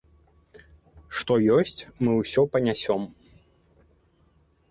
Што 1.17 1.33
ёсць, 1.57 1.81
мы 2.07 2.11
ўсё 2.21 2.41
панясём. 2.55 3.01